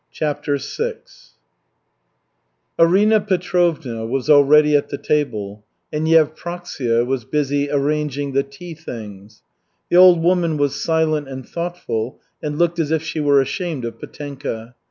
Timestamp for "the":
4.89-4.97, 8.33-8.41, 9.91-9.97